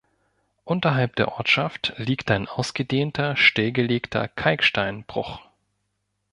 [0.63, 5.41] Unterhalb der Ortschaft liegt ein ausgedehnter stillgelegter Kalksteinbruch.